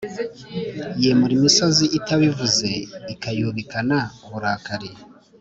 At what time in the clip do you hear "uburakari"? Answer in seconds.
4.25-4.89